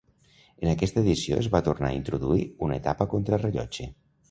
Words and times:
En 0.61 0.71
aquesta 0.71 0.99
edició 1.05 1.37
es 1.43 1.51
va 1.57 1.61
tornar 1.69 1.91
a 1.91 1.99
introduir 1.99 2.49
una 2.69 2.81
etapa 2.83 3.09
contrarellotge. 3.15 3.91